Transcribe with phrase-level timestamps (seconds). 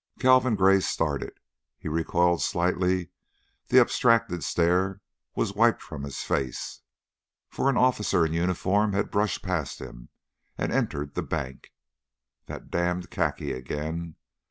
[0.17, 1.39] Calvin Gray started,
[1.77, 3.09] he recoiled slightly,
[3.67, 4.99] the abstracted stare
[5.35, 6.81] was wiped from his face,
[7.49, 10.09] for an officer in uniform had brushed past him
[10.57, 11.71] and entered the bank.
[12.47, 14.15] That damned khaki again!